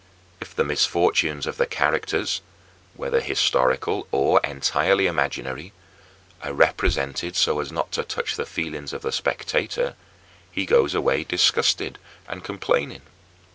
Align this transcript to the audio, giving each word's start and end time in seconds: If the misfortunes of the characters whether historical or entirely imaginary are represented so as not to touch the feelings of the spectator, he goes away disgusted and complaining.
If 0.39 0.55
the 0.55 0.63
misfortunes 0.63 1.45
of 1.45 1.57
the 1.57 1.67
characters 1.67 2.41
whether 2.95 3.19
historical 3.21 4.07
or 4.11 4.39
entirely 4.43 5.05
imaginary 5.05 5.73
are 6.41 6.53
represented 6.53 7.35
so 7.35 7.59
as 7.59 7.71
not 7.71 7.91
to 7.91 8.03
touch 8.03 8.35
the 8.35 8.47
feelings 8.47 8.93
of 8.93 9.03
the 9.03 9.11
spectator, 9.11 9.93
he 10.51 10.65
goes 10.65 10.95
away 10.95 11.23
disgusted 11.23 11.99
and 12.27 12.43
complaining. 12.43 13.03